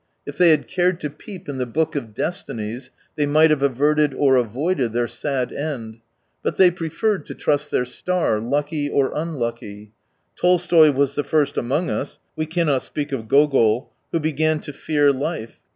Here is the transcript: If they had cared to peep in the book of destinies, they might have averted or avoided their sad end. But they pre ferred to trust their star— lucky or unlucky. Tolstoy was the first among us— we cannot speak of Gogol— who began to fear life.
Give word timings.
If 0.25 0.35
they 0.39 0.49
had 0.49 0.67
cared 0.67 0.99
to 1.01 1.11
peep 1.11 1.47
in 1.47 1.59
the 1.59 1.67
book 1.67 1.95
of 1.95 2.15
destinies, 2.15 2.89
they 3.17 3.27
might 3.27 3.51
have 3.51 3.61
averted 3.61 4.15
or 4.15 4.35
avoided 4.35 4.93
their 4.93 5.07
sad 5.07 5.51
end. 5.53 5.99
But 6.41 6.57
they 6.57 6.71
pre 6.71 6.89
ferred 6.89 7.23
to 7.25 7.35
trust 7.35 7.69
their 7.69 7.85
star— 7.85 8.39
lucky 8.41 8.89
or 8.89 9.11
unlucky. 9.13 9.91
Tolstoy 10.35 10.89
was 10.89 11.13
the 11.13 11.23
first 11.23 11.55
among 11.55 11.91
us— 11.91 12.17
we 12.35 12.47
cannot 12.47 12.81
speak 12.81 13.11
of 13.11 13.27
Gogol— 13.27 13.91
who 14.11 14.19
began 14.19 14.59
to 14.61 14.73
fear 14.73 15.11
life. 15.11 15.59